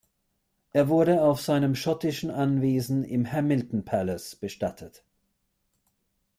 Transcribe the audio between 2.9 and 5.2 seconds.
im Hamilton Palace bestattet.